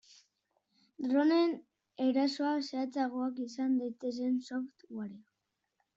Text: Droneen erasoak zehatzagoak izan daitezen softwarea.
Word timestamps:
Droneen 1.11 1.53
erasoak 2.05 2.65
zehatzagoak 2.71 3.39
izan 3.49 3.79
daitezen 3.83 4.45
softwarea. 4.49 5.25